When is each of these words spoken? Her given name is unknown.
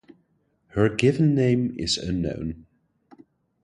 Her 0.69 0.89
given 0.89 1.35
name 1.35 1.75
is 1.77 1.95
unknown. 1.95 2.65